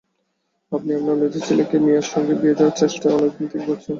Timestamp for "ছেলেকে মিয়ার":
1.47-2.07